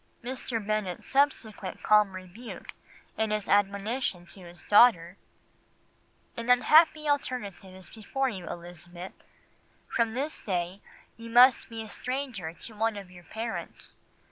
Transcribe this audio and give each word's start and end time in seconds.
'"Mr. 0.23 0.57
Bennet's 0.65 1.05
subsequent 1.07 1.83
calm 1.83 2.13
rebuke 2.13 2.73
in 3.19 3.29
his 3.29 3.47
admonition 3.47 4.25
to 4.25 4.39
his 4.39 4.63
daughter, 4.63 5.15
"'An 6.35 6.49
unhappy 6.49 7.07
alternative 7.07 7.75
is 7.75 7.87
before 7.87 8.27
you, 8.27 8.49
Elizabeth. 8.49 9.13
From 9.87 10.15
this 10.15 10.39
day 10.39 10.81
you 11.17 11.29
must 11.29 11.69
be 11.69 11.83
a 11.83 11.87
stranger 11.87 12.51
to 12.51 12.73
one 12.73 12.97
of 12.97 13.11
your 13.11 13.25
parents. 13.25 13.91